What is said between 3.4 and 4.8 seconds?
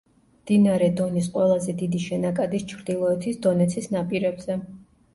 დონეცის ნაპირებზე.